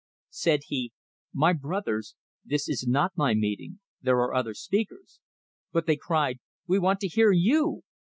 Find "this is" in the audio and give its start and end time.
2.43-2.87